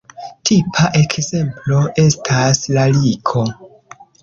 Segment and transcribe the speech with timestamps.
[0.49, 3.47] Tipa ekzemplo estas lariko.